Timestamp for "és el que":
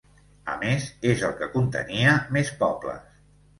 1.09-1.51